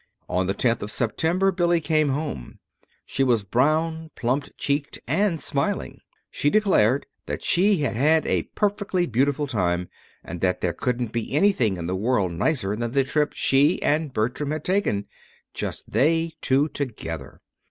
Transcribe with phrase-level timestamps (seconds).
[0.27, 2.57] On the tenth of September Billy came home.
[3.05, 5.99] She was brown, plump cheeked, and smiling.
[6.31, 9.89] She declared that she had had a perfectly beautiful time,
[10.23, 14.11] and that there couldn't be anything in the world nicer than the trip she and
[14.11, 15.05] Bertram had taken
[15.53, 17.39] just they two together.